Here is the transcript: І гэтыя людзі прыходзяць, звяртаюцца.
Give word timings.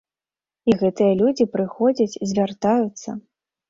І 0.69 0.77
гэтыя 0.81 1.19
людзі 1.21 1.49
прыходзяць, 1.59 2.19
звяртаюцца. 2.35 3.09